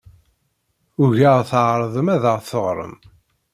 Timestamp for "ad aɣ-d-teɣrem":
2.15-2.95